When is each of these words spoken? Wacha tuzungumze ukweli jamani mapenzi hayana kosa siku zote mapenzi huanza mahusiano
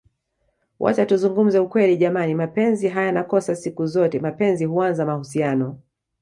Wacha 0.79 1.05
tuzungumze 1.05 1.59
ukweli 1.59 1.97
jamani 1.97 2.35
mapenzi 2.35 2.89
hayana 2.89 3.23
kosa 3.23 3.55
siku 3.55 3.85
zote 3.85 4.19
mapenzi 4.19 4.65
huanza 4.65 5.05
mahusiano 5.05 5.77